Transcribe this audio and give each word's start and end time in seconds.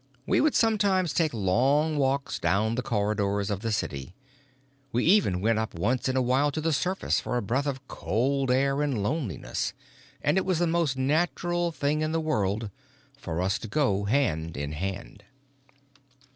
We 0.25 0.41
would 0.41 0.55
sometimes 0.55 1.13
take 1.13 1.31
long 1.31 1.95
walks 1.95 2.39
down 2.39 2.73
the 2.73 2.81
corridors 2.81 3.51
of 3.51 3.59
the 3.59 3.71
city, 3.71 4.15
we 4.91 5.05
even 5.05 5.41
went 5.41 5.59
up 5.59 5.75
once 5.75 6.09
in 6.09 6.17
a 6.17 6.23
while 6.23 6.49
to 6.53 6.59
the 6.59 6.73
surface 6.73 7.19
for 7.19 7.37
a 7.37 7.41
breath 7.43 7.67
of 7.67 7.87
cold 7.87 8.49
air 8.49 8.81
and 8.81 9.03
loneliness, 9.03 9.73
and 10.23 10.39
it 10.39 10.43
was 10.45 10.57
the 10.57 10.65
most 10.65 10.97
natural 10.97 11.71
thing 11.71 12.01
in 12.01 12.13
the 12.13 12.19
world 12.19 12.71
for 13.15 13.41
us 13.43 13.59
to 13.59 13.67
go 13.67 14.05
hand 14.05 14.57
in 14.57 14.71
hand. 14.71 15.23